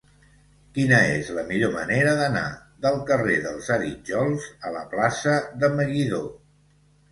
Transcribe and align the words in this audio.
Quina 0.77 1.01
és 1.17 1.29
la 1.39 1.43
millor 1.51 1.71
manera 1.75 2.15
d'anar 2.21 2.47
del 2.87 2.97
carrer 3.11 3.37
dels 3.45 3.69
Arítjols 3.77 4.49
a 4.71 4.75
la 4.81 4.85
plaça 4.97 5.39
de 5.63 5.73
Meguidó? 5.79 6.27